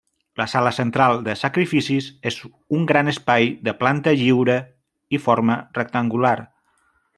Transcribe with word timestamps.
La 0.39 0.45
sala 0.51 0.69
central 0.77 1.19
de 1.27 1.35
sacrificis 1.41 2.07
és 2.31 2.39
un 2.79 2.89
gran 2.93 3.13
espai 3.13 3.47
de 3.69 3.75
planta 3.83 4.15
lliure 4.23 4.57
i 5.19 5.21
forma 5.29 5.61
rectangular. 5.81 6.37